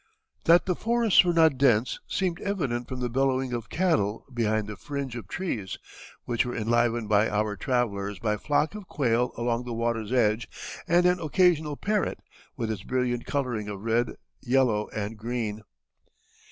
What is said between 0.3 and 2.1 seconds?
That the forests were not dense